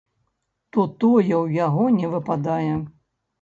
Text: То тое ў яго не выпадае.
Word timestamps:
То 0.77 0.81
тое 1.03 1.25
ў 1.25 1.57
яго 1.65 1.85
не 1.99 2.11
выпадае. 2.15 2.73